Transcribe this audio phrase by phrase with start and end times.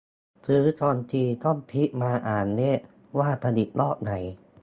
[0.45, 2.79] ซื้อคอมทีต้องพลิกมาอ่านเลข
[3.19, 4.11] ว่าผลิตรอบไหน